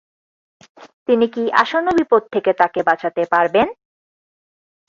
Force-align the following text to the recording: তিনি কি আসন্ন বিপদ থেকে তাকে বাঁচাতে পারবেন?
তিনি 1.07 1.25
কি 1.33 1.43
আসন্ন 1.61 1.87
বিপদ 1.99 2.21
থেকে 2.33 2.51
তাকে 2.61 2.79
বাঁচাতে 2.89 3.21
পারবেন? 3.33 3.67